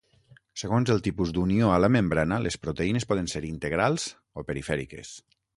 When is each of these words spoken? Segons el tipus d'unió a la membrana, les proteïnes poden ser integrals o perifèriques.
Segons 0.61 0.91
el 0.93 1.03
tipus 1.07 1.33
d'unió 1.37 1.69
a 1.75 1.75
la 1.85 1.91
membrana, 1.97 2.41
les 2.47 2.59
proteïnes 2.65 3.07
poden 3.13 3.31
ser 3.35 3.45
integrals 3.53 4.11
o 4.43 4.49
perifèriques. 4.51 5.17